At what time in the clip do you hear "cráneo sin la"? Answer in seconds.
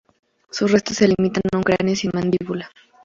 1.63-2.21